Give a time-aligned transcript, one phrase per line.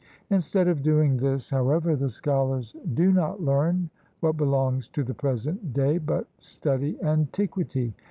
[0.31, 3.87] Instead of doing this, however, the scholars do not learn
[4.21, 7.93] what belongs to the present day, but study antiquity.